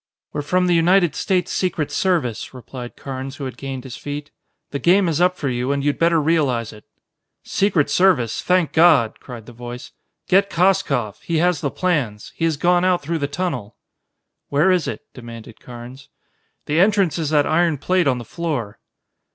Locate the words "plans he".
11.69-12.45